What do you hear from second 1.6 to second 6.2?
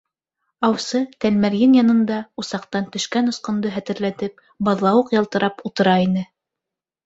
янында, усаҡтан төшкән осҡондо хәтерләтеп, Баҙлауыҡ ялтырап ултыра